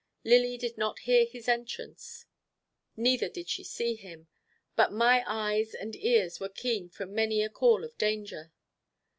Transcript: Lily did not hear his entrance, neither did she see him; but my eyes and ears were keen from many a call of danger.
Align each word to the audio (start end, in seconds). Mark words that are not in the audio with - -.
Lily 0.23 0.57
did 0.57 0.79
not 0.79 0.97
hear 1.05 1.25
his 1.27 1.47
entrance, 1.47 2.25
neither 2.97 3.29
did 3.29 3.47
she 3.47 3.63
see 3.63 3.93
him; 3.93 4.29
but 4.75 4.91
my 4.91 5.23
eyes 5.27 5.75
and 5.75 5.95
ears 5.95 6.39
were 6.39 6.49
keen 6.49 6.89
from 6.89 7.13
many 7.13 7.43
a 7.43 7.49
call 7.51 7.83
of 7.83 7.95
danger. 7.99 8.51